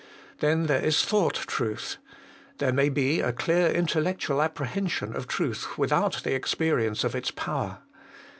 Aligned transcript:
Then 0.39 0.63
there 0.65 0.83
is 0.83 1.05
thought 1.05 1.35
truth; 1.35 1.97
there 2.57 2.73
may 2.73 2.89
be 2.89 3.19
a 3.21 3.31
clear 3.31 3.67
intellectual 3.69 4.41
apprehension 4.41 5.15
of 5.15 5.27
truth 5.27 5.77
without 5.77 6.23
the 6.23 6.33
experience 6.33 7.03
of 7.03 7.13
its 7.13 7.29
power. 7.29 7.81